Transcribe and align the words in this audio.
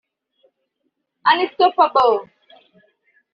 Unstoppable 1.29 2.25